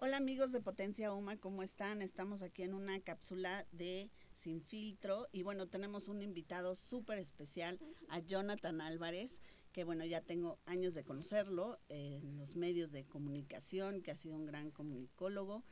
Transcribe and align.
Hola 0.00 0.18
amigos 0.18 0.52
de 0.52 0.60
Potencia 0.60 1.12
Uma, 1.12 1.38
¿cómo 1.38 1.64
están? 1.64 2.02
Estamos 2.02 2.42
aquí 2.42 2.62
en 2.62 2.72
una 2.72 3.00
cápsula 3.00 3.66
de 3.72 4.12
Sin 4.32 4.62
Filtro 4.62 5.26
y 5.32 5.42
bueno, 5.42 5.66
tenemos 5.66 6.06
un 6.06 6.22
invitado 6.22 6.76
súper 6.76 7.18
especial, 7.18 7.80
a 8.08 8.20
Jonathan 8.20 8.80
Álvarez, 8.80 9.40
que 9.72 9.82
bueno, 9.82 10.04
ya 10.04 10.20
tengo 10.20 10.60
años 10.66 10.94
de 10.94 11.02
conocerlo 11.02 11.80
en 11.88 12.36
los 12.36 12.54
medios 12.54 12.92
de 12.92 13.06
comunicación, 13.06 14.00
que 14.00 14.12
ha 14.12 14.16
sido 14.16 14.36
un 14.36 14.46
gran 14.46 14.70
comunicólogo 14.70 15.64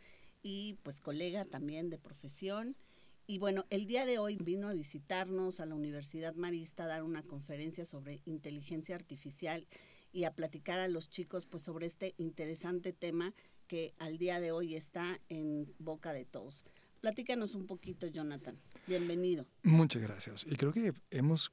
y 0.42 0.74
pues 0.82 1.00
colega 1.00 1.44
también 1.44 1.88
de 1.88 1.98
profesión. 1.98 2.76
Y 3.28 3.38
bueno, 3.38 3.64
el 3.70 3.86
día 3.86 4.06
de 4.06 4.18
hoy 4.18 4.38
vino 4.38 4.68
a 4.68 4.74
visitarnos 4.74 5.60
a 5.60 5.66
la 5.66 5.76
Universidad 5.76 6.34
Marista 6.34 6.82
a 6.82 6.88
dar 6.88 7.04
una 7.04 7.22
conferencia 7.22 7.86
sobre 7.86 8.22
inteligencia 8.24 8.96
artificial 8.96 9.68
y 10.12 10.24
a 10.24 10.34
platicar 10.34 10.80
a 10.80 10.88
los 10.88 11.10
chicos 11.10 11.46
pues 11.46 11.62
sobre 11.62 11.86
este 11.86 12.16
interesante 12.18 12.92
tema 12.92 13.32
que 13.66 13.94
al 13.98 14.18
día 14.18 14.40
de 14.40 14.52
hoy 14.52 14.74
está 14.74 15.20
en 15.28 15.72
boca 15.78 16.12
de 16.12 16.24
todos. 16.24 16.64
Platícanos 17.00 17.54
un 17.54 17.66
poquito, 17.66 18.06
Jonathan. 18.06 18.58
Bienvenido. 18.86 19.46
Muchas 19.62 20.02
gracias. 20.02 20.46
Y 20.48 20.56
creo 20.56 20.72
que 20.72 20.92
hemos 21.10 21.52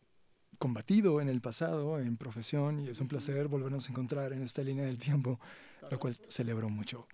combatido 0.57 1.19
en 1.19 1.29
el 1.29 1.41
pasado 1.41 1.99
en 1.99 2.17
profesión 2.17 2.79
y 2.79 2.89
es 2.89 3.01
un 3.01 3.07
placer 3.07 3.47
volvernos 3.47 3.87
a 3.87 3.91
encontrar 3.91 4.33
en 4.33 4.41
esta 4.41 4.63
línea 4.63 4.85
del 4.85 4.97
tiempo, 4.97 5.39
lo 5.89 5.99
cual 5.99 6.17
celebro 6.29 6.69
mucho. 6.69 7.07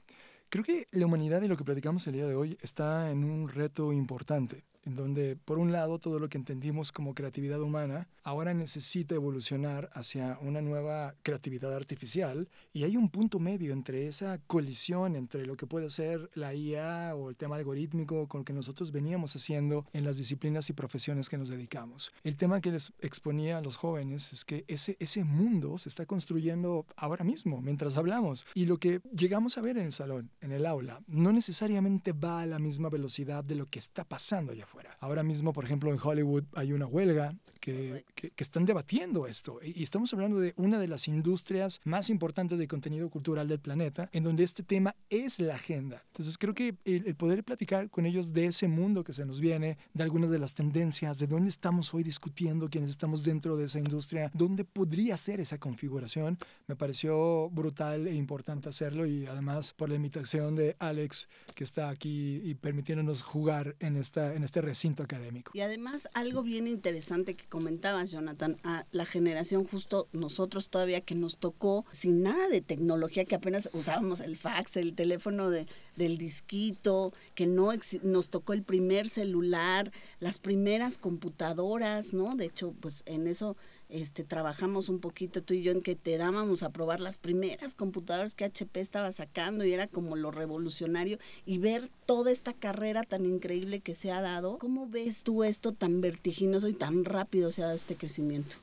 Creo 0.52 0.64
que 0.64 0.88
la 0.90 1.06
humanidad 1.06 1.44
y 1.44 1.48
lo 1.48 1.56
que 1.58 1.64
platicamos 1.64 2.08
el 2.08 2.14
día 2.14 2.26
de 2.26 2.34
hoy 2.34 2.58
está 2.64 3.12
en 3.12 3.24
un 3.24 3.50
reto 3.50 3.94
importante 3.94 4.66
en 4.86 4.96
donde 4.96 5.36
por 5.36 5.60
un 5.60 5.72
lado 5.72 6.00
todo 6.00 6.20
lo 6.20 6.30
que 6.30 6.38
entendimos 6.38 6.92
como 6.92 7.14
creatividad 7.14 7.62
humana 7.62 8.08
ahora 8.24 8.54
necesita 8.54 9.16
evolucionar 9.16 9.90
hacia 9.94 10.38
una 10.42 10.62
nueva 10.62 11.16
creatividad 11.24 11.74
artificial 11.76 12.50
y 12.74 12.84
hay 12.84 12.98
un 12.98 13.10
punto 13.10 13.40
medio 13.40 13.74
entre 13.74 14.08
esa 14.08 14.40
colisión 14.48 15.16
entre 15.16 15.46
lo 15.46 15.56
que 15.58 15.68
puede 15.68 15.90
ser 15.90 16.30
la 16.34 16.54
IA 16.54 17.16
o 17.16 17.30
el 17.30 17.36
tema 17.36 17.56
algorítmico 17.56 18.28
con 18.28 18.42
lo 18.42 18.46
que 18.46 18.54
nosotros 18.54 18.92
veníamos 18.92 19.36
haciendo 19.36 19.86
en 19.94 20.06
las 20.06 20.18
disciplinas 20.18 20.70
y 20.70 20.74
profesiones 20.74 21.30
que 21.30 21.38
nos 21.38 21.50
dedicamos. 21.50 22.12
El 22.24 22.36
tema 22.36 22.62
que 22.62 22.72
les 22.72 22.94
exponía 23.00 23.58
a 23.58 23.62
los 23.62 23.76
jóvenes 23.76 24.34
es 24.34 24.46
que 24.46 24.66
ese, 24.68 24.96
ese 25.00 25.24
mundo 25.24 25.78
se 25.78 25.90
está 25.90 26.06
construyendo 26.06 26.86
ahora 26.96 27.24
mismo, 27.24 27.62
mientras 27.62 27.98
hablamos, 27.98 28.46
y 28.54 28.66
lo 28.66 28.78
que 28.78 29.02
llegamos 29.16 29.58
a 29.58 29.62
ver 29.62 29.78
en 29.78 29.86
el 29.86 29.92
salón, 29.94 30.30
en 30.42 30.52
el 30.52 30.66
aula, 30.66 31.02
no 31.08 31.32
necesariamente 31.32 32.14
va 32.14 32.42
a 32.42 32.46
la 32.46 32.60
misma 32.60 32.90
velocidad 32.90 33.44
de 33.44 33.56
lo 33.56 33.66
que 33.66 33.80
está 33.80 34.04
pasando 34.04 34.52
allá 34.52 34.66
fuera. 34.66 34.98
Ahora 35.00 35.24
mismo, 35.24 35.54
por 35.54 35.66
ejemplo, 35.66 35.92
en 35.92 36.00
Hollywood 36.02 36.46
hay 36.54 36.74
una 36.74 36.86
huelga 36.86 37.36
que, 37.60 38.06
que, 38.16 38.32
están 38.38 38.66
debatiendo 38.66 39.28
esto. 39.28 39.60
Y 39.64 39.84
estamos 39.84 40.14
hablando 40.14 40.40
de 40.40 40.54
una 40.58 40.80
de 40.80 40.88
las 40.88 41.08
industrias 41.08 41.82
más 41.84 42.10
importantes 42.10 42.58
de 42.58 42.68
contenido 42.68 43.10
cultural 43.10 43.48
del 43.48 43.60
planeta, 43.60 44.10
en 44.14 44.24
donde 44.24 44.44
este 44.44 44.64
tema 44.64 44.96
es 45.10 45.40
la 45.40 45.56
agenda. 45.56 46.04
Entonces 46.08 46.38
creo 46.38 46.54
que 46.54 46.76
el, 46.86 47.08
el 47.08 47.16
poder 47.16 47.44
platicar 47.44 47.90
con 47.90 48.06
ellos 48.06 48.34
de 48.34 48.46
ese 48.46 48.68
mundo 48.68 49.04
que 49.04 49.14
se 49.14 49.26
nos 49.26 49.40
viene, 49.40 49.78
de 49.94 50.04
algunas 50.04 50.32
de 50.32 50.40
las 50.40 50.54
tendencias, 50.54 51.20
de 51.20 51.28
dónde 51.28 51.50
estamos 51.50 51.94
hoy 51.94 52.04
discutiendo, 52.04 52.70
quienes 52.70 52.90
estamos 52.90 53.24
dentro 53.24 53.58
de 53.58 53.66
esa 53.66 53.80
industria, 53.80 54.32
dónde 54.34 54.66
podría 54.66 55.18
ser 55.18 55.40
esa 55.40 55.58
configuración, 55.58 56.38
me 56.68 56.76
pareció 56.76 57.50
brutal 57.50 58.08
e 58.08 58.16
importante 58.16 58.70
hacerlo 58.70 59.06
y 59.06 59.26
además 59.26 59.74
por 59.74 59.90
la 59.90 59.96
invitación 59.96 60.56
de 60.56 60.76
Alex 60.80 61.28
que 61.56 61.64
está 61.64 61.90
aquí 61.90 62.42
y 62.44 62.56
permitiéndonos 62.56 63.24
jugar 63.24 63.76
en, 63.80 63.98
esta, 63.98 64.34
en 64.34 64.44
este 64.44 64.62
recinto 64.62 65.04
académico. 65.04 65.52
Y 65.54 65.62
además 65.62 66.08
algo 66.14 66.44
bien 66.44 66.68
interesante 66.68 67.34
que 67.34 67.46
comentabas, 67.50 68.12
Jonathan, 68.12 68.58
a 68.64 68.86
la 68.92 69.06
generación 69.06 69.66
justo 69.66 70.08
nosotros 70.14 70.70
todavía 70.70 71.02
que 71.02 71.16
nos 71.16 71.38
tocó 71.38 71.86
sin 71.92 72.24
nada 72.24 72.48
de 72.48 72.62
tecnología, 72.62 73.26
que 73.26 73.36
apenas 73.36 73.70
usábamos 73.74 74.22
el 74.22 74.38
fax, 74.38 74.78
el 74.78 74.96
teléfono 74.96 75.50
de, 75.50 75.68
del 75.96 76.18
disquito, 76.18 77.14
que 77.36 77.48
no 77.48 77.72
nos 78.04 78.30
tocó 78.30 78.54
el 78.54 78.64
primer 78.64 79.10
celular, 79.10 79.92
las 80.20 80.40
primeras 80.40 80.98
computadoras, 80.98 82.14
¿no? 82.14 82.36
De 82.36 82.46
hecho, 82.46 82.74
pues 82.80 83.04
en 83.06 83.28
eso 83.28 83.58
este, 83.90 84.24
trabajamos 84.24 84.88
un 84.88 85.00
poquito 85.00 85.42
tú 85.42 85.56
y 85.56 85.64
yo 85.64 85.72
en 85.72 85.82
que 85.82 85.96
te 85.96 86.18
dábamos 86.18 86.62
a 86.64 86.72
probar 86.72 87.00
las 87.00 87.18
primeras 87.18 87.74
computadoras 87.74 88.36
que 88.36 88.46
HP 88.46 88.80
estaba 88.80 89.12
sacando 89.12 89.66
y 89.66 89.74
era 89.74 89.88
como 89.88 90.16
lo 90.16 90.32
revolucionario 90.32 91.18
y 91.46 91.58
ver 91.58 91.90
toda 92.06 92.32
esta 92.32 92.54
carrera 92.54 93.04
tan 93.04 93.26
increíble 93.26 93.80
que 93.82 93.96
se 93.96 94.12
ha 94.12 94.22
dado. 94.22 94.60
¿Cómo 94.60 94.88
ves 94.88 95.24
tú 95.24 95.44
esto 95.44 95.74
tan 95.74 96.02
vertiginoso 96.02 96.68
y 96.68 96.74
tan 96.74 97.04
rápido 97.04 97.52
se 97.52 97.64
ha 97.64 97.66
dado 97.66 97.76
este 97.76 97.96
crecimiento? 97.96 98.58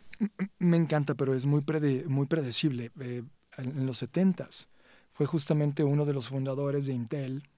Me 0.59 0.77
encanta, 0.77 1.15
pero 1.15 1.35
es 1.35 1.45
muy, 1.45 1.63
muy 2.07 2.27
predecible. 2.27 2.93
Eh, 3.01 3.23
en, 3.59 3.79
en 3.79 3.87
los 3.87 4.03
70s 4.03 4.67
fue 5.17 5.25
justamente 5.25 5.83
uno 5.83 6.05
de 6.05 6.13
los 6.13 6.29
fundadores 6.29 6.85
de 6.85 6.93
Intel, 6.93 7.49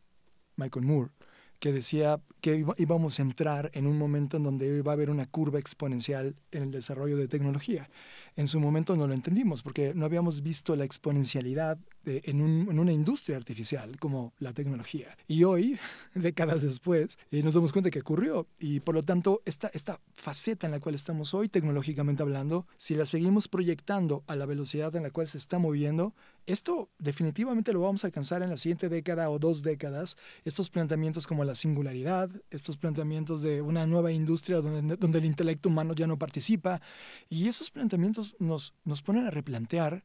Michael 0.54 0.86
Moore, 0.86 1.10
que 1.58 1.72
decía 1.72 2.20
que 2.40 2.64
íbamos 2.76 3.18
a 3.18 3.22
entrar 3.22 3.72
en 3.74 3.88
un 3.88 3.98
momento 3.98 4.36
en 4.36 4.44
donde 4.44 4.78
iba 4.78 4.92
a 4.92 4.94
haber 4.94 5.10
una 5.10 5.26
curva 5.26 5.58
exponencial 5.58 6.36
en 6.52 6.62
el 6.62 6.70
desarrollo 6.70 7.16
de 7.16 7.26
tecnología. 7.26 7.90
En 8.36 8.46
su 8.46 8.60
momento 8.60 8.94
no 8.94 9.08
lo 9.08 9.14
entendimos 9.14 9.64
porque 9.64 9.92
no 9.92 10.04
habíamos 10.04 10.42
visto 10.42 10.76
la 10.76 10.84
exponencialidad 10.84 11.78
de, 12.08 12.22
en, 12.24 12.40
un, 12.40 12.68
en, 12.70 12.78
una 12.78 12.92
industria 12.92 13.36
artificial 13.36 13.98
como 13.98 14.32
la 14.38 14.52
tecnología. 14.52 15.16
Y 15.26 15.44
hoy, 15.44 15.78
décadas 16.14 16.62
después, 16.62 17.18
eh, 17.30 17.42
nos 17.42 17.54
damos 17.54 17.72
cuenta 17.72 17.90
que 17.90 18.00
ocurrió. 18.00 18.46
Y 18.58 18.80
por 18.80 18.94
lo 18.94 19.02
tanto, 19.02 19.42
esta, 19.44 19.70
esta 19.74 20.00
faceta 20.12 20.66
en 20.66 20.72
la 20.72 20.80
cual 20.80 20.94
estamos 20.94 21.34
hoy, 21.34 21.48
tecnológicamente 21.48 22.22
hablando, 22.22 22.66
si 22.78 22.94
la 22.94 23.06
seguimos 23.06 23.48
proyectando 23.48 24.24
a 24.26 24.36
la 24.36 24.46
velocidad 24.46 24.94
en 24.96 25.02
la 25.02 25.10
cual 25.10 25.28
se 25.28 25.38
está 25.38 25.58
moviendo, 25.58 26.14
esto 26.46 26.88
definitivamente 26.98 27.74
lo 27.74 27.80
vamos 27.82 28.04
a 28.04 28.06
alcanzar 28.06 28.42
en 28.42 28.48
la 28.48 28.56
siguiente 28.56 28.88
década 28.88 29.28
o 29.28 29.38
dos 29.38 29.62
décadas. 29.62 30.16
Estos 30.46 30.70
planteamientos 30.70 31.26
como 31.26 31.44
la 31.44 31.54
singularidad, 31.54 32.30
estos 32.50 32.78
planteamientos 32.78 33.42
de 33.42 33.60
una 33.60 33.86
nueva 33.86 34.12
industria 34.12 34.62
donde, 34.62 34.96
donde 34.96 35.18
el 35.18 35.26
intelecto 35.26 35.68
humano 35.68 35.92
ya 35.92 36.06
no 36.06 36.18
participa. 36.18 36.80
Y 37.28 37.48
esos 37.48 37.70
planteamientos 37.70 38.34
nos, 38.38 38.72
nos 38.84 39.02
ponen 39.02 39.26
a 39.26 39.30
replantear 39.30 40.04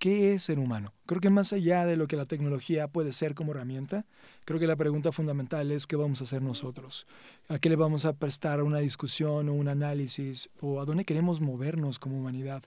qué 0.00 0.32
es 0.32 0.44
ser 0.44 0.58
humano. 0.58 0.94
Creo 1.06 1.20
que 1.20 1.30
más 1.30 1.52
allá 1.52 1.84
de 1.84 1.96
lo 1.96 2.08
que 2.08 2.16
la 2.16 2.24
tecnología 2.24 2.88
puede 2.88 3.12
ser 3.12 3.34
como 3.34 3.52
herramienta, 3.52 4.06
creo 4.46 4.58
que 4.58 4.66
la 4.66 4.74
pregunta 4.74 5.12
fundamental 5.12 5.70
es 5.70 5.86
qué 5.86 5.94
vamos 5.94 6.20
a 6.20 6.24
hacer 6.24 6.42
nosotros, 6.42 7.06
a 7.48 7.58
qué 7.58 7.68
le 7.68 7.76
vamos 7.76 8.06
a 8.06 8.14
prestar 8.14 8.62
una 8.62 8.78
discusión 8.78 9.50
o 9.50 9.52
un 9.52 9.68
análisis 9.68 10.48
o 10.60 10.80
a 10.80 10.86
dónde 10.86 11.04
queremos 11.04 11.40
movernos 11.42 11.98
como 11.98 12.18
humanidad. 12.18 12.64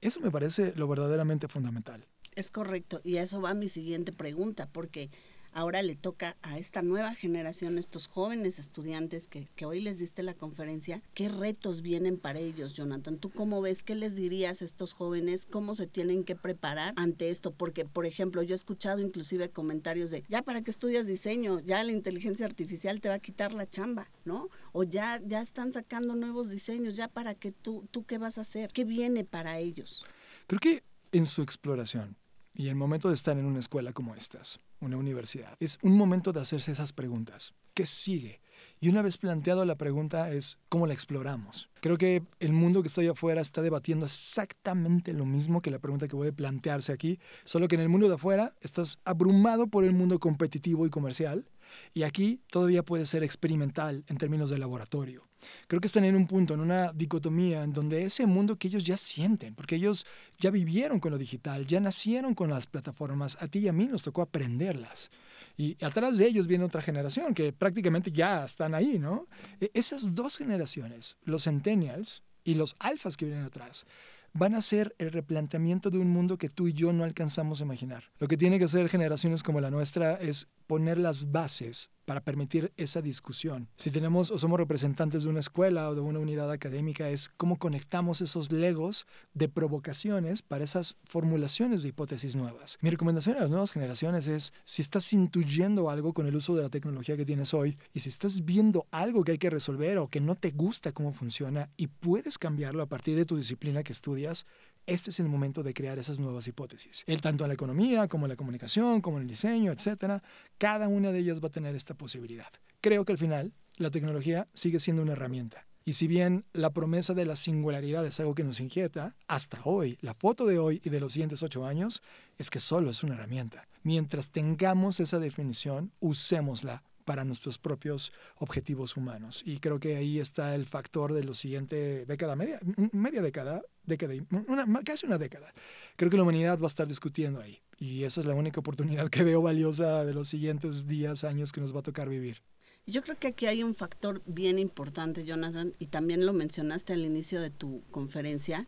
Eso 0.00 0.20
me 0.20 0.32
parece 0.32 0.72
lo 0.74 0.88
verdaderamente 0.88 1.46
fundamental. 1.46 2.04
Es 2.34 2.50
correcto, 2.50 3.00
y 3.04 3.18
a 3.18 3.22
eso 3.22 3.40
va 3.40 3.54
mi 3.54 3.68
siguiente 3.68 4.12
pregunta, 4.12 4.68
porque 4.68 5.10
ahora 5.52 5.82
le 5.82 5.96
toca 5.96 6.36
a 6.42 6.58
esta 6.58 6.82
nueva 6.82 7.14
generación, 7.14 7.78
estos 7.78 8.06
jóvenes 8.06 8.58
estudiantes 8.58 9.26
que, 9.26 9.48
que, 9.54 9.66
hoy 9.66 9.80
les 9.80 9.98
diste 9.98 10.22
la 10.22 10.34
conferencia, 10.34 11.02
¿qué 11.14 11.28
retos 11.28 11.82
vienen 11.82 12.18
para 12.18 12.38
ellos, 12.38 12.72
Jonathan? 12.72 13.18
¿Tú 13.18 13.30
cómo 13.30 13.60
ves? 13.60 13.82
¿Qué 13.82 13.94
les 13.94 14.16
dirías 14.16 14.62
a 14.62 14.64
estos 14.64 14.92
jóvenes? 14.92 15.46
¿Cómo 15.50 15.74
se 15.74 15.86
tienen 15.86 16.24
que 16.24 16.36
preparar 16.36 16.94
ante 16.96 17.30
esto? 17.30 17.52
Porque, 17.52 17.84
por 17.84 18.06
ejemplo, 18.06 18.42
yo 18.42 18.54
he 18.54 18.56
escuchado 18.56 19.00
inclusive 19.00 19.50
comentarios 19.50 20.10
de, 20.10 20.24
ya 20.28 20.42
para 20.42 20.62
que 20.62 20.70
estudias 20.70 21.06
diseño, 21.06 21.60
ya 21.60 21.82
la 21.84 21.92
inteligencia 21.92 22.46
artificial 22.46 23.00
te 23.00 23.08
va 23.08 23.16
a 23.16 23.20
quitar 23.20 23.52
la 23.52 23.68
chamba, 23.68 24.10
¿no? 24.24 24.48
O 24.72 24.84
ya, 24.84 25.20
ya 25.24 25.40
están 25.40 25.72
sacando 25.72 26.14
nuevos 26.14 26.50
diseños, 26.50 26.96
ya 26.96 27.08
para 27.08 27.34
que 27.34 27.52
tú, 27.52 27.86
tú 27.90 28.04
qué 28.04 28.18
vas 28.18 28.38
a 28.38 28.42
hacer? 28.42 28.72
¿Qué 28.72 28.84
viene 28.84 29.24
para 29.24 29.58
ellos? 29.58 30.04
Creo 30.46 30.60
que 30.60 30.82
en 31.12 31.26
su 31.26 31.42
exploración, 31.42 32.16
y 32.54 32.68
el 32.68 32.74
momento 32.74 33.08
de 33.08 33.14
estar 33.14 33.38
en 33.38 33.46
una 33.46 33.58
escuela 33.58 33.92
como 33.92 34.14
estas, 34.14 34.60
una 34.80 34.96
universidad, 34.96 35.56
es 35.60 35.78
un 35.82 35.96
momento 35.96 36.32
de 36.32 36.40
hacerse 36.40 36.72
esas 36.72 36.92
preguntas. 36.92 37.54
¿Qué 37.74 37.86
sigue? 37.86 38.40
Y 38.80 38.88
una 38.88 39.00
vez 39.00 39.16
planteado 39.16 39.64
la 39.64 39.76
pregunta 39.76 40.30
es 40.32 40.58
cómo 40.68 40.86
la 40.86 40.92
exploramos. 40.92 41.70
Creo 41.80 41.96
que 41.96 42.22
el 42.40 42.52
mundo 42.52 42.82
que 42.82 42.88
está 42.88 43.00
allá 43.00 43.12
afuera 43.12 43.40
está 43.40 43.62
debatiendo 43.62 44.06
exactamente 44.06 45.12
lo 45.12 45.24
mismo 45.24 45.60
que 45.60 45.70
la 45.70 45.78
pregunta 45.78 46.08
que 46.08 46.16
puede 46.16 46.32
plantearse 46.32 46.92
aquí, 46.92 47.18
solo 47.44 47.68
que 47.68 47.76
en 47.76 47.80
el 47.80 47.88
mundo 47.88 48.08
de 48.08 48.16
afuera 48.16 48.54
estás 48.60 48.98
abrumado 49.04 49.68
por 49.68 49.84
el 49.84 49.94
mundo 49.94 50.18
competitivo 50.18 50.86
y 50.86 50.90
comercial 50.90 51.46
y 51.94 52.02
aquí 52.02 52.40
todavía 52.50 52.82
puede 52.82 53.06
ser 53.06 53.22
experimental 53.22 54.04
en 54.08 54.16
términos 54.16 54.50
de 54.50 54.58
laboratorio. 54.58 55.26
Creo 55.66 55.80
que 55.80 55.86
están 55.86 56.04
en 56.04 56.14
un 56.14 56.26
punto, 56.26 56.54
en 56.54 56.60
una 56.60 56.92
dicotomía, 56.92 57.64
en 57.64 57.72
donde 57.72 58.04
ese 58.04 58.26
mundo 58.26 58.56
que 58.56 58.68
ellos 58.68 58.84
ya 58.84 58.96
sienten, 58.96 59.54
porque 59.54 59.76
ellos 59.76 60.06
ya 60.38 60.50
vivieron 60.50 61.00
con 61.00 61.10
lo 61.10 61.18
digital, 61.18 61.66
ya 61.66 61.80
nacieron 61.80 62.34
con 62.34 62.50
las 62.50 62.66
plataformas, 62.66 63.36
a 63.40 63.48
ti 63.48 63.60
y 63.60 63.68
a 63.68 63.72
mí 63.72 63.86
nos 63.86 64.02
tocó 64.02 64.22
aprenderlas. 64.22 65.10
Y 65.56 65.82
atrás 65.84 66.18
de 66.18 66.26
ellos 66.26 66.46
viene 66.46 66.64
otra 66.64 66.82
generación 66.82 67.34
que 67.34 67.52
prácticamente 67.52 68.10
ya 68.10 68.44
están 68.44 68.74
ahí, 68.74 68.98
¿no? 68.98 69.26
E, 69.60 69.70
esas 69.74 70.14
dos 70.14 70.36
generaciones, 70.36 71.16
los 71.24 71.44
centennials 71.44 72.22
y 72.44 72.54
los 72.54 72.76
alfas 72.78 73.16
que 73.16 73.26
vienen 73.26 73.44
atrás, 73.44 73.86
van 74.34 74.54
a 74.54 74.62
ser 74.62 74.94
el 74.98 75.12
replanteamiento 75.12 75.90
de 75.90 75.98
un 75.98 76.08
mundo 76.08 76.38
que 76.38 76.48
tú 76.48 76.68
y 76.68 76.72
yo 76.72 76.92
no 76.92 77.04
alcanzamos 77.04 77.60
a 77.60 77.64
imaginar. 77.64 78.04
Lo 78.18 78.28
que 78.28 78.38
tiene 78.38 78.58
que 78.58 78.64
hacer 78.64 78.88
generaciones 78.88 79.42
como 79.42 79.60
la 79.60 79.70
nuestra 79.70 80.14
es 80.14 80.48
poner 80.72 80.96
las 80.96 81.30
bases 81.30 81.90
para 82.06 82.24
permitir 82.24 82.72
esa 82.78 83.02
discusión. 83.02 83.68
Si 83.76 83.90
tenemos 83.90 84.30
o 84.30 84.38
somos 84.38 84.58
representantes 84.58 85.24
de 85.24 85.28
una 85.28 85.40
escuela 85.40 85.90
o 85.90 85.94
de 85.94 86.00
una 86.00 86.18
unidad 86.18 86.50
académica, 86.50 87.10
es 87.10 87.28
cómo 87.28 87.58
conectamos 87.58 88.22
esos 88.22 88.50
legos 88.50 89.06
de 89.34 89.50
provocaciones 89.50 90.40
para 90.40 90.64
esas 90.64 90.96
formulaciones 91.04 91.82
de 91.82 91.90
hipótesis 91.90 92.36
nuevas. 92.36 92.78
Mi 92.80 92.88
recomendación 92.88 93.36
a 93.36 93.40
las 93.40 93.50
nuevas 93.50 93.70
generaciones 93.70 94.26
es, 94.28 94.54
si 94.64 94.80
estás 94.80 95.12
intuyendo 95.12 95.90
algo 95.90 96.14
con 96.14 96.26
el 96.26 96.36
uso 96.36 96.56
de 96.56 96.62
la 96.62 96.70
tecnología 96.70 97.18
que 97.18 97.26
tienes 97.26 97.52
hoy 97.52 97.76
y 97.92 98.00
si 98.00 98.08
estás 98.08 98.46
viendo 98.46 98.86
algo 98.92 99.24
que 99.24 99.32
hay 99.32 99.38
que 99.38 99.50
resolver 99.50 99.98
o 99.98 100.08
que 100.08 100.22
no 100.22 100.36
te 100.36 100.52
gusta 100.52 100.92
cómo 100.92 101.12
funciona 101.12 101.68
y 101.76 101.88
puedes 101.88 102.38
cambiarlo 102.38 102.82
a 102.82 102.88
partir 102.88 103.14
de 103.14 103.26
tu 103.26 103.36
disciplina 103.36 103.82
que 103.82 103.92
estudias, 103.92 104.46
este 104.86 105.10
es 105.10 105.20
el 105.20 105.28
momento 105.28 105.62
de 105.62 105.74
crear 105.74 105.98
esas 105.98 106.18
nuevas 106.18 106.46
hipótesis. 106.48 107.04
El, 107.06 107.20
tanto 107.20 107.44
en 107.44 107.48
la 107.48 107.54
economía, 107.54 108.08
como 108.08 108.26
en 108.26 108.30
la 108.30 108.36
comunicación, 108.36 109.00
como 109.00 109.18
en 109.18 109.22
el 109.22 109.28
diseño, 109.28 109.72
etcétera, 109.72 110.22
cada 110.58 110.88
una 110.88 111.12
de 111.12 111.20
ellas 111.20 111.42
va 111.42 111.48
a 111.48 111.52
tener 111.52 111.74
esta 111.74 111.94
posibilidad. 111.94 112.52
Creo 112.80 113.04
que 113.04 113.12
al 113.12 113.18
final 113.18 113.52
la 113.76 113.90
tecnología 113.90 114.48
sigue 114.54 114.78
siendo 114.78 115.02
una 115.02 115.12
herramienta. 115.12 115.66
Y 115.84 115.94
si 115.94 116.06
bien 116.06 116.44
la 116.52 116.70
promesa 116.70 117.12
de 117.12 117.24
la 117.24 117.34
singularidad 117.34 118.06
es 118.06 118.20
algo 118.20 118.34
que 118.34 118.44
nos 118.44 118.60
inquieta, 118.60 119.16
hasta 119.26 119.60
hoy, 119.64 119.98
la 120.00 120.14
foto 120.14 120.46
de 120.46 120.58
hoy 120.58 120.80
y 120.84 120.90
de 120.90 121.00
los 121.00 121.12
siguientes 121.12 121.42
ocho 121.42 121.66
años 121.66 122.02
es 122.38 122.50
que 122.50 122.60
solo 122.60 122.90
es 122.90 123.02
una 123.02 123.14
herramienta. 123.14 123.66
Mientras 123.82 124.30
tengamos 124.30 125.00
esa 125.00 125.18
definición, 125.18 125.92
usémosla 125.98 126.84
para 127.04 127.24
nuestros 127.24 127.58
propios 127.58 128.12
objetivos 128.36 128.96
humanos. 128.96 129.42
Y 129.44 129.58
creo 129.58 129.80
que 129.80 129.96
ahí 129.96 130.20
está 130.20 130.54
el 130.54 130.66
factor 130.66 131.12
de 131.12 131.24
la 131.24 131.34
siguiente 131.34 132.06
década, 132.06 132.36
media, 132.36 132.60
media 132.92 133.20
década, 133.22 133.62
década 133.84 134.14
una, 134.48 134.66
casi 134.82 135.06
una 135.06 135.18
década. 135.18 135.52
Creo 135.96 136.10
que 136.10 136.16
la 136.16 136.22
humanidad 136.22 136.58
va 136.58 136.64
a 136.64 136.68
estar 136.68 136.88
discutiendo 136.88 137.40
ahí. 137.40 137.60
Y 137.78 138.04
esa 138.04 138.20
es 138.20 138.26
la 138.26 138.34
única 138.34 138.60
oportunidad 138.60 139.08
que 139.10 139.24
veo 139.24 139.42
valiosa 139.42 140.04
de 140.04 140.14
los 140.14 140.28
siguientes 140.28 140.86
días, 140.86 141.24
años 141.24 141.52
que 141.52 141.60
nos 141.60 141.74
va 141.74 141.80
a 141.80 141.82
tocar 141.82 142.08
vivir. 142.08 142.42
Yo 142.86 143.02
creo 143.02 143.16
que 143.16 143.28
aquí 143.28 143.46
hay 143.46 143.62
un 143.62 143.74
factor 143.74 144.22
bien 144.26 144.58
importante, 144.58 145.24
Jonathan, 145.24 145.72
y 145.78 145.86
también 145.86 146.26
lo 146.26 146.32
mencionaste 146.32 146.92
al 146.92 147.02
inicio 147.02 147.40
de 147.40 147.50
tu 147.50 147.82
conferencia, 147.90 148.66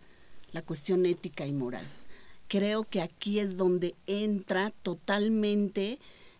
la 0.52 0.62
cuestión 0.62 1.05
ética 1.05 1.46
y 1.46 1.52
moral. 1.52 1.84
Creo 2.46 2.84
que 2.84 3.00
aquí 3.00 3.40
es 3.40 3.56
donde 3.56 3.94
entra 4.06 4.70
totalmente 4.70 5.99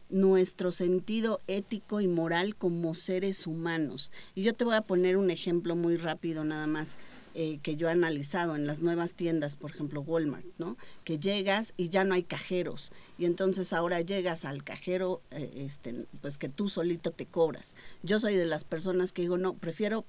nuestro 0.09 0.71
sentido 0.71 1.41
ético 1.49 2.01
y 2.01 2.07
moral 2.07 2.55
como 2.55 2.95
seres 2.95 3.47
humanos. 3.47 4.13
Y 4.37 4.43
yo 4.43 4.53
te 4.53 4.65
voy 4.65 4.77
a 4.77 4.83
poner 4.83 5.17
un 5.17 5.31
ejemplo 5.31 5.75
muy 5.75 5.97
rápido 5.97 6.45
nada 6.45 6.69
más. 6.69 6.99
Eh, 7.37 7.59
que 7.65 7.75
yo 7.75 7.89
he 7.89 7.91
analizado 7.91 8.55
en 8.55 8.65
las 8.65 8.81
nuevas 8.81 9.15
tiendas, 9.15 9.57
por 9.57 9.73
ejemplo 9.73 10.03
Walmart, 10.03 10.47
¿no? 10.59 10.77
Que 11.03 11.19
llegas 11.19 11.75
y 11.77 11.89
ya 11.89 12.05
no 12.05 12.15
hay 12.15 12.23
cajeros 12.23 12.93
y 13.19 13.25
entonces 13.25 13.73
ahora 13.73 14.01
llegas 14.03 14.45
al 14.45 14.63
cajero, 14.63 15.21
eh, 15.33 15.51
este, 15.57 16.07
pues 16.21 16.39
que 16.39 16.49
tú 16.49 16.69
solito 16.69 17.11
te 17.11 17.27
cobras. 17.27 17.75
Yo 18.05 18.21
soy 18.21 18.37
de 18.37 18.47
las 18.47 18.63
personas 18.63 19.11
que 19.11 19.23
digo 19.23 19.37
no, 19.37 19.55
prefiero 19.55 20.05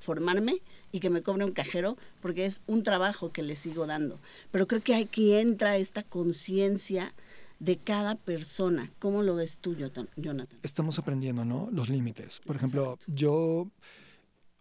formarme 0.00 0.62
y 0.90 1.00
que 1.00 1.10
me 1.10 1.22
cobre 1.22 1.44
un 1.44 1.52
cajero 1.52 1.98
porque 2.22 2.46
es 2.46 2.62
un 2.66 2.82
trabajo 2.82 3.30
que 3.30 3.42
le 3.42 3.56
sigo 3.56 3.86
dando. 3.86 4.18
Pero 4.50 4.66
creo 4.66 4.80
que 4.80 4.94
aquí 4.94 5.34
entra 5.34 5.76
esta 5.76 6.02
conciencia 6.02 7.14
de 7.58 7.76
cada 7.76 8.14
persona. 8.16 8.90
¿Cómo 8.98 9.22
lo 9.22 9.36
ves 9.36 9.58
tú, 9.58 9.76
Jonathan? 9.76 10.58
Estamos 10.62 10.98
aprendiendo, 10.98 11.44
¿no? 11.44 11.68
Los 11.70 11.90
límites. 11.90 12.40
Por 12.44 12.56
ejemplo, 12.56 12.98
yo, 13.06 13.68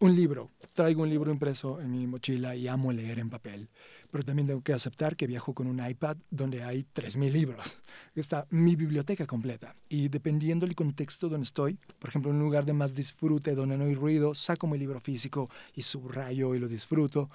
un 0.02 0.16
libro, 0.16 0.50
traigo 0.74 1.04
un 1.04 1.10
libro 1.10 1.30
impreso 1.30 1.82
en 1.82 1.92
mi 1.92 2.08
mochila 2.08 2.56
y 2.56 2.70
amo 2.70 2.94
leer 2.94 3.20
en 3.20 3.30
papel, 3.30 3.70
pero 4.10 4.24
también 4.24 4.48
tengo 4.48 4.62
que 4.62 4.72
aceptar 4.72 5.18
que 5.18 5.28
viajo 5.28 5.54
con 5.54 5.68
un 5.68 5.86
iPad 5.86 6.16
donde 6.30 6.64
hay 6.64 6.86
3.000 6.94 7.32
libros. 7.32 7.78
Está 8.16 8.48
mi 8.50 8.78
biblioteca 8.78 9.28
completa. 9.28 9.76
Y 9.90 10.08
dependiendo 10.08 10.66
del 10.66 10.76
contexto 10.76 11.28
donde 11.28 11.44
estoy, 11.44 11.78
por 12.00 12.10
ejemplo, 12.10 12.32
en 12.32 12.38
un 12.38 12.44
lugar 12.44 12.66
de 12.66 12.74
más 12.74 12.96
disfrute, 12.96 13.56
donde 13.56 13.78
no 13.78 13.86
hay 13.86 13.94
ruido, 13.94 14.34
saco 14.34 14.68
mi 14.68 14.78
libro 14.78 15.02
físico 15.02 15.50
y 15.76 15.82
subrayo 15.82 16.56
y 16.56 16.60
lo 16.60 16.68
disfruto 16.68 17.30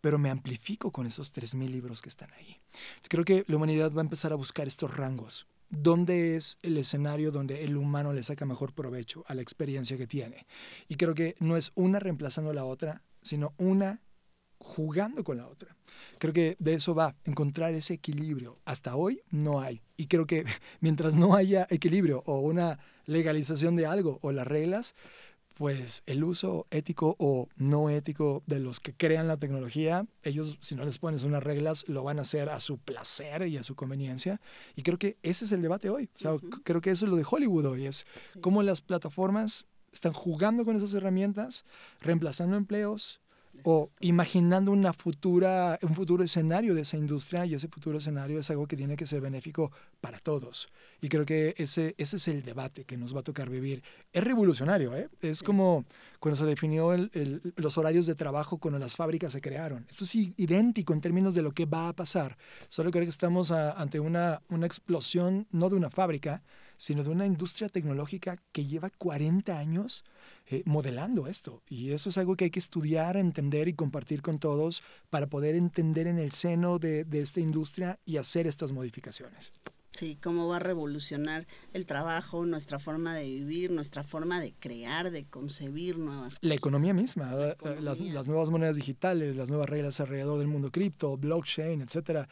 pero 0.00 0.18
me 0.18 0.30
amplifico 0.30 0.90
con 0.90 1.06
esos 1.06 1.32
3.000 1.32 1.70
libros 1.70 2.02
que 2.02 2.08
están 2.08 2.28
ahí. 2.32 2.60
Creo 3.08 3.24
que 3.24 3.44
la 3.46 3.54
humanidad 3.54 3.92
va 3.92 4.00
a 4.00 4.02
empezar 4.02 4.32
a 4.32 4.34
buscar 4.34 4.66
estos 4.66 4.96
rangos. 4.96 5.46
¿Dónde 5.74 6.36
es 6.36 6.58
el 6.60 6.76
escenario 6.76 7.32
donde 7.32 7.64
el 7.64 7.78
humano 7.78 8.12
le 8.12 8.22
saca 8.22 8.44
mejor 8.44 8.74
provecho 8.74 9.24
a 9.26 9.34
la 9.34 9.40
experiencia 9.40 9.96
que 9.96 10.06
tiene? 10.06 10.46
Y 10.86 10.96
creo 10.96 11.14
que 11.14 11.34
no 11.40 11.56
es 11.56 11.72
una 11.74 11.98
reemplazando 11.98 12.50
a 12.50 12.54
la 12.54 12.66
otra, 12.66 13.02
sino 13.22 13.54
una 13.56 14.02
jugando 14.58 15.24
con 15.24 15.38
la 15.38 15.48
otra. 15.48 15.74
Creo 16.18 16.34
que 16.34 16.56
de 16.58 16.74
eso 16.74 16.94
va, 16.94 17.16
encontrar 17.24 17.72
ese 17.72 17.94
equilibrio. 17.94 18.60
Hasta 18.66 18.96
hoy 18.96 19.22
no 19.30 19.62
hay. 19.62 19.80
Y 19.96 20.08
creo 20.08 20.26
que 20.26 20.44
mientras 20.80 21.14
no 21.14 21.34
haya 21.34 21.66
equilibrio 21.70 22.22
o 22.26 22.40
una 22.40 22.78
legalización 23.06 23.74
de 23.74 23.86
algo 23.86 24.18
o 24.20 24.30
las 24.30 24.46
reglas, 24.46 24.94
pues 25.54 26.02
el 26.06 26.24
uso 26.24 26.66
ético 26.70 27.16
o 27.18 27.48
no 27.56 27.90
ético 27.90 28.42
de 28.46 28.58
los 28.58 28.80
que 28.80 28.94
crean 28.94 29.28
la 29.28 29.36
tecnología, 29.36 30.06
ellos 30.22 30.58
si 30.60 30.74
no 30.74 30.84
les 30.84 30.98
pones 30.98 31.24
unas 31.24 31.42
reglas 31.42 31.84
lo 31.88 32.04
van 32.04 32.18
a 32.18 32.22
hacer 32.22 32.48
a 32.48 32.60
su 32.60 32.78
placer 32.78 33.46
y 33.46 33.56
a 33.56 33.62
su 33.62 33.74
conveniencia. 33.74 34.40
Y 34.76 34.82
creo 34.82 34.98
que 34.98 35.16
ese 35.22 35.44
es 35.44 35.52
el 35.52 35.62
debate 35.62 35.90
hoy. 35.90 36.10
O 36.16 36.18
sea, 36.18 36.36
creo 36.64 36.80
que 36.80 36.90
eso 36.90 37.06
es 37.06 37.10
lo 37.10 37.16
de 37.16 37.26
Hollywood 37.28 37.66
hoy, 37.66 37.86
es 37.86 38.06
cómo 38.40 38.62
las 38.62 38.80
plataformas 38.80 39.66
están 39.92 40.12
jugando 40.12 40.64
con 40.64 40.76
esas 40.76 40.94
herramientas, 40.94 41.64
reemplazando 42.00 42.56
empleos, 42.56 43.20
o 43.64 43.90
imaginando 44.00 44.72
una 44.72 44.92
futura, 44.92 45.78
un 45.82 45.94
futuro 45.94 46.24
escenario 46.24 46.74
de 46.74 46.82
esa 46.82 46.96
industria 46.96 47.46
y 47.46 47.54
ese 47.54 47.68
futuro 47.68 47.98
escenario 47.98 48.38
es 48.38 48.50
algo 48.50 48.66
que 48.66 48.76
tiene 48.76 48.96
que 48.96 49.06
ser 49.06 49.20
benéfico 49.20 49.70
para 50.00 50.18
todos. 50.18 50.68
Y 51.00 51.08
creo 51.08 51.24
que 51.24 51.54
ese, 51.56 51.94
ese 51.98 52.16
es 52.16 52.28
el 52.28 52.42
debate 52.42 52.84
que 52.84 52.96
nos 52.96 53.14
va 53.14 53.20
a 53.20 53.24
tocar 53.24 53.50
vivir. 53.50 53.82
Es 54.12 54.24
revolucionario, 54.24 54.96
¿eh? 54.96 55.08
Es 55.20 55.42
como 55.42 55.84
cuando 56.18 56.36
se 56.36 56.46
definió 56.46 56.96
los 57.56 57.78
horarios 57.78 58.06
de 58.06 58.14
trabajo 58.14 58.58
cuando 58.58 58.78
las 58.78 58.96
fábricas 58.96 59.32
se 59.32 59.40
crearon. 59.40 59.86
Esto 59.88 60.04
es 60.04 60.14
idéntico 60.14 60.92
en 60.92 61.00
términos 61.00 61.34
de 61.34 61.42
lo 61.42 61.52
que 61.52 61.66
va 61.66 61.88
a 61.88 61.92
pasar. 61.92 62.36
Solo 62.68 62.90
creo 62.90 63.04
que 63.04 63.10
estamos 63.10 63.50
ante 63.50 64.00
una, 64.00 64.42
una 64.48 64.66
explosión, 64.66 65.46
no 65.50 65.68
de 65.68 65.76
una 65.76 65.90
fábrica, 65.90 66.42
sino 66.82 67.04
de 67.04 67.10
una 67.10 67.26
industria 67.26 67.68
tecnológica 67.68 68.42
que 68.50 68.66
lleva 68.66 68.90
40 68.90 69.56
años 69.56 70.02
eh, 70.48 70.64
modelando 70.66 71.28
esto. 71.28 71.62
Y 71.68 71.92
eso 71.92 72.08
es 72.08 72.18
algo 72.18 72.34
que 72.34 72.46
hay 72.46 72.50
que 72.50 72.58
estudiar, 72.58 73.16
entender 73.16 73.68
y 73.68 73.74
compartir 73.74 74.20
con 74.20 74.40
todos 74.40 74.82
para 75.08 75.28
poder 75.28 75.54
entender 75.54 76.08
en 76.08 76.18
el 76.18 76.32
seno 76.32 76.80
de, 76.80 77.06
esta 77.12 77.38
industria 77.38 78.00
y 78.04 78.16
hacer 78.16 78.48
estas 78.48 78.72
modificaciones. 78.72 79.52
Sí, 79.92 80.18
cómo 80.20 80.48
va 80.48 80.56
a 80.56 80.58
revolucionar 80.58 81.46
el 81.72 81.86
trabajo, 81.86 82.44
nuestra 82.46 82.80
forma 82.80 83.14
de 83.14 83.26
vivir, 83.26 83.70
nuestra 83.70 84.02
forma 84.02 84.40
de 84.40 84.52
crear, 84.52 85.12
de 85.12 85.24
concebir 85.24 85.98
nuevas 85.98 86.38
La 86.40 86.56
economía 86.56 86.94
misma, 86.94 87.32
eh, 87.36 87.56
Las, 87.80 88.00
las, 88.00 88.26
nuevas 88.26 88.50
monedas 88.50 88.74
digitales, 88.74 89.36
las 89.36 89.50
nuevas 89.50 89.68
reglas 89.68 90.00
alrededor 90.00 90.40
del 90.40 90.48
mundo 90.48 90.72
cripto, 90.72 91.16
blockchain, 91.16 91.80
etcétera, 91.80 92.28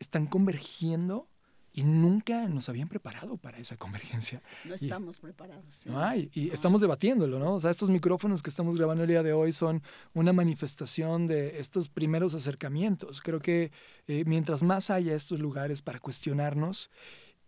están 0.00 0.26
convergiendo 0.26 1.28
y 1.72 1.84
nunca 1.84 2.48
nos 2.48 2.68
habían 2.68 2.88
preparado 2.88 3.36
para 3.36 3.58
esa 3.58 3.76
convergencia. 3.76 4.42
No 4.64 4.74
estamos 4.74 5.18
preparados. 5.18 5.86
No 5.86 5.98
hay, 6.02 6.30
y 6.34 6.50
estamos 6.50 6.80
debatiéndolo, 6.80 7.38
¿no? 7.38 7.54
O 7.54 7.60
sea, 7.60 7.70
estos 7.70 7.90
micrófonos 7.90 8.42
que 8.42 8.50
estamos 8.50 8.76
grabando 8.76 9.04
el 9.04 9.08
día 9.08 9.22
de 9.22 9.32
hoy 9.32 9.52
son 9.52 9.82
una 10.14 10.32
manifestación 10.32 11.26
de 11.26 11.60
estos 11.60 11.88
primeros 11.88 12.34
acercamientos. 12.34 13.22
Creo 13.22 13.40
que 13.40 13.72
eh, 14.06 14.24
mientras 14.26 14.62
más 14.62 14.90
haya 14.90 15.14
estos 15.14 15.40
lugares 15.40 15.80
para 15.80 15.98
cuestionarnos, 15.98 16.90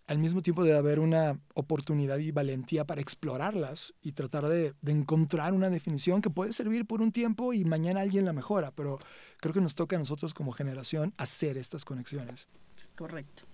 al 0.07 0.19
mismo 0.19 0.43
tiempo 0.43 0.65
debe 0.65 0.77
haber 0.77 1.01
una 1.01 1.39
oportunidad 1.55 2.19
y 2.19 2.31
valentía 2.31 2.87
para 2.87 3.01
explorarlas 3.01 3.95
y 4.03 4.13
tratar 4.13 4.47
de, 4.49 4.75
de, 4.81 4.93
encontrar 4.93 5.55
una 5.55 5.71
definición 5.71 6.21
que 6.21 6.29
puede 6.29 6.53
servir 6.53 6.87
por 6.87 7.01
un 7.01 7.11
tiempo 7.11 7.55
y 7.55 7.65
mañana 7.65 8.01
alguien 8.01 8.27
la 8.27 8.35
mejora, 8.35 8.71
pero 8.71 8.99
creo 9.41 9.55
que 9.55 9.63
nos 9.63 9.75
toca 9.75 9.97
a 9.97 9.99
nosotros 9.99 10.35
como 10.35 10.53
generación 10.53 11.15
hacer 11.17 11.57
estas 11.57 11.87
conexiones. 11.87 12.49
Correcto. 12.97 13.45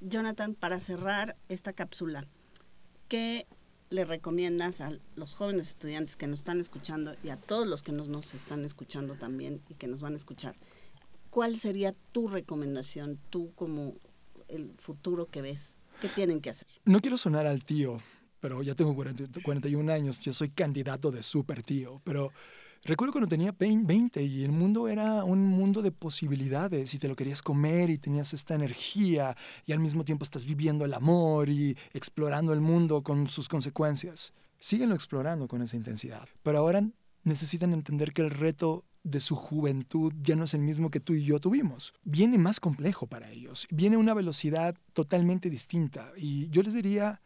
Jonathan, 0.00 0.54
para 0.54 0.80
cerrar 0.80 1.36
esta 1.48 1.72
cápsula, 1.72 2.26
¿qué 3.08 3.46
le 3.90 4.04
recomiendas 4.04 4.80
a 4.80 4.92
los 5.16 5.34
jóvenes 5.34 5.68
estudiantes 5.68 6.16
que 6.16 6.26
nos 6.26 6.40
están 6.40 6.60
escuchando 6.60 7.14
y 7.22 7.28
a 7.28 7.36
todos 7.36 7.66
los 7.66 7.82
que 7.82 7.92
nos, 7.92 8.08
nos 8.08 8.34
están 8.34 8.64
escuchando 8.64 9.14
también 9.14 9.62
y 9.68 9.74
que 9.74 9.86
nos 9.86 10.00
van 10.00 10.14
a 10.14 10.16
escuchar? 10.16 10.56
¿Cuál 11.30 11.56
sería 11.56 11.94
tu 12.12 12.28
recomendación, 12.28 13.18
tú 13.30 13.52
como 13.54 13.94
el 14.48 14.74
futuro 14.78 15.26
que 15.26 15.42
ves? 15.42 15.76
¿Qué 16.00 16.08
tienen 16.08 16.40
que 16.40 16.50
hacer? 16.50 16.68
No 16.84 17.00
quiero 17.00 17.16
sonar 17.16 17.46
al 17.46 17.64
tío, 17.64 17.98
pero 18.40 18.62
ya 18.62 18.74
tengo 18.74 18.94
41 18.94 19.92
años, 19.92 20.20
yo 20.20 20.32
soy 20.32 20.50
candidato 20.50 21.10
de 21.10 21.22
súper 21.22 21.62
tío, 21.62 22.00
pero 22.04 22.32
Recuerdo 22.84 23.12
cuando 23.12 23.28
tenía 23.28 23.54
20 23.56 24.24
y 24.24 24.42
el 24.42 24.50
mundo 24.50 24.88
era 24.88 25.22
un 25.22 25.46
mundo 25.46 25.82
de 25.82 25.92
posibilidades 25.92 26.92
y 26.94 26.98
te 26.98 27.06
lo 27.06 27.14
querías 27.14 27.40
comer 27.40 27.90
y 27.90 27.98
tenías 27.98 28.34
esta 28.34 28.56
energía 28.56 29.36
y 29.64 29.72
al 29.72 29.78
mismo 29.78 30.04
tiempo 30.04 30.24
estás 30.24 30.44
viviendo 30.44 30.84
el 30.84 30.92
amor 30.92 31.48
y 31.48 31.76
explorando 31.92 32.52
el 32.52 32.60
mundo 32.60 33.04
con 33.04 33.28
sus 33.28 33.48
consecuencias. 33.48 34.32
Síguenlo 34.58 34.96
explorando 34.96 35.46
con 35.46 35.62
esa 35.62 35.76
intensidad, 35.76 36.28
pero 36.42 36.58
ahora 36.58 36.84
necesitan 37.22 37.72
entender 37.72 38.12
que 38.12 38.22
el 38.22 38.30
reto 38.30 38.84
de 39.04 39.20
su 39.20 39.36
juventud 39.36 40.12
ya 40.20 40.34
no 40.34 40.42
es 40.42 40.54
el 40.54 40.62
mismo 40.62 40.90
que 40.90 40.98
tú 40.98 41.12
y 41.12 41.22
yo 41.22 41.38
tuvimos. 41.38 41.94
Viene 42.02 42.36
más 42.36 42.58
complejo 42.58 43.06
para 43.06 43.30
ellos, 43.30 43.68
viene 43.70 43.96
una 43.96 44.12
velocidad 44.12 44.74
totalmente 44.92 45.50
distinta 45.50 46.10
y 46.16 46.48
yo 46.48 46.64
les 46.64 46.74
diría, 46.74 47.22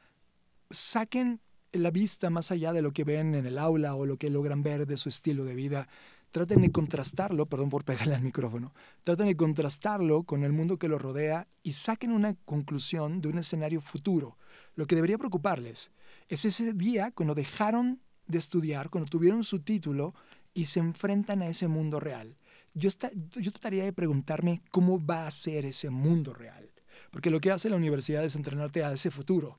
saquen 0.69 1.41
la 1.73 1.91
vista 1.91 2.31
más 2.31 2.51
allá 2.51 2.73
de 2.73 2.83
lo 2.83 2.93
que 2.93 3.05
ven 3.05 3.35
en 3.35 3.47
el 3.47 3.59
aula 3.59 3.95
o 3.95 4.07
lo 4.07 4.17
que 4.17 4.31
logran 4.31 4.63
ver 4.63 4.87
de 4.87 4.97
su 4.97 5.09
estilo 5.09 5.45
de 5.45 5.55
vida. 5.55 5.89
Traten 6.31 6.61
de 6.61 6.73
contrastarlo, 6.73 7.47
perdón 7.47 7.71
por 7.71 7.85
pegarle 7.85 8.15
al 8.15 8.23
micrófono, 8.23 8.75
traten 9.05 9.27
de 9.27 9.37
contrastarlo 9.37 10.25
con 10.25 10.45
el 10.45 10.53
mundo 10.53 10.79
que 10.79 10.89
los 10.89 11.01
rodea 11.01 11.49
y 11.63 11.73
saquen 11.73 12.13
una 12.13 12.35
conclusión 12.45 13.21
de 13.21 13.29
un 13.29 13.39
escenario 13.39 13.81
futuro. 13.81 14.37
Lo 14.75 14.87
que 14.87 14.97
debería 14.97 15.19
preocuparles 15.19 15.93
es 16.29 16.45
ese 16.45 16.73
día 16.73 17.11
cuando 17.13 17.35
dejaron 17.35 18.03
de 18.27 18.39
estudiar, 18.39 18.91
cuando 18.91 19.09
tuvieron 19.09 19.45
su 19.45 19.61
título 19.61 20.13
y 20.53 20.67
se 20.67 20.81
enfrentan 20.81 21.43
a 21.43 21.49
ese 21.49 21.69
mundo 21.69 22.01
real. 22.01 22.37
Yo, 22.75 22.91
yo 23.37 23.51
trataría 23.53 23.85
de 23.85 23.93
preguntarme 23.93 24.63
cómo 24.71 25.05
va 25.05 25.27
a 25.27 25.31
ser 25.31 25.65
ese 25.65 25.89
mundo 25.89 26.35
real. 26.35 26.71
Porque 27.11 27.31
lo 27.31 27.41
que 27.41 27.51
hace 27.51 27.71
la 27.71 27.77
universidad 27.77 28.25
es 28.25 28.37
entrenarte 28.37 28.85
a 28.85 28.93
ese 28.93 29.11
futuro 29.11 29.59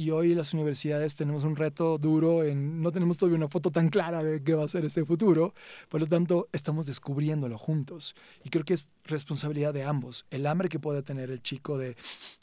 y 0.00 0.12
hoy 0.12 0.34
las 0.34 0.54
universidades 0.54 1.14
tenemos 1.14 1.44
un 1.44 1.56
reto 1.56 1.98
duro 1.98 2.42
en 2.42 2.80
no 2.80 2.90
tenemos 2.90 3.18
todavía 3.18 3.36
una 3.36 3.48
foto 3.48 3.70
tan 3.70 3.90
clara 3.90 4.24
de 4.24 4.42
qué 4.42 4.54
va 4.54 4.64
a 4.64 4.68
ser 4.68 4.82
este 4.86 5.04
futuro, 5.04 5.52
por 5.90 6.00
lo 6.00 6.06
tanto 6.06 6.48
estamos 6.54 6.86
descubriéndolo 6.86 7.58
juntos 7.58 8.16
y 8.42 8.48
creo 8.48 8.64
que 8.64 8.72
es 8.72 8.88
responsabilidad 9.04 9.74
de 9.74 9.84
ambos, 9.84 10.24
el 10.30 10.46
hambre 10.46 10.70
que 10.70 10.78
puede 10.78 11.02
tener 11.02 11.30
el 11.30 11.42
chico 11.42 11.76
de 11.76 11.96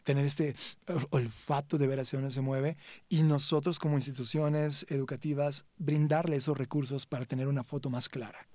tener 0.04 0.24
este 0.24 0.54
olfato 1.10 1.80
de 1.80 1.88
ver 1.88 2.00
hacia 2.00 2.20
dónde 2.20 2.32
se 2.32 2.42
mueve 2.42 2.78
y 3.10 3.24
nosotros 3.24 3.80
como 3.80 3.96
instituciones 3.96 4.86
educativas 4.90 5.66
brindarle 5.80 6.36
esos 6.36 6.60
recursos 6.60 7.08
para 7.08 7.26
tener 7.26 7.48
una 7.48 7.64
foto 7.64 7.90
más 7.90 8.08
clara. 8.08 8.48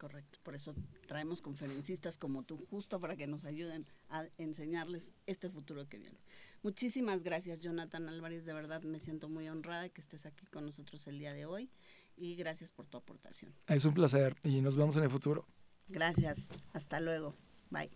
Correcto, 0.00 0.38
por 0.42 0.54
eso 0.54 0.74
traemos 1.06 1.42
conferencistas 1.42 2.16
como 2.16 2.42
tú 2.42 2.56
justo 2.70 2.98
para 3.00 3.16
que 3.16 3.26
nos 3.26 3.44
ayuden 3.44 3.86
a 4.08 4.24
enseñarles 4.38 5.12
este 5.26 5.50
futuro 5.50 5.86
que 5.90 5.98
viene. 5.98 6.16
Muchísimas 6.62 7.22
gracias, 7.22 7.60
Jonathan 7.60 8.08
Álvarez. 8.08 8.46
De 8.46 8.54
verdad 8.54 8.82
me 8.82 8.98
siento 8.98 9.28
muy 9.28 9.46
honrada 9.50 9.90
que 9.90 10.00
estés 10.00 10.24
aquí 10.24 10.46
con 10.46 10.64
nosotros 10.64 11.06
el 11.06 11.18
día 11.18 11.34
de 11.34 11.44
hoy 11.44 11.68
y 12.16 12.34
gracias 12.34 12.70
por 12.70 12.86
tu 12.86 12.96
aportación. 12.96 13.54
Es 13.66 13.84
un 13.84 13.92
placer 13.92 14.36
y 14.42 14.62
nos 14.62 14.78
vemos 14.78 14.96
en 14.96 15.02
el 15.02 15.10
futuro. 15.10 15.46
Gracias. 15.88 16.46
Hasta 16.72 16.98
luego. 16.98 17.34
Bye. 17.68 17.90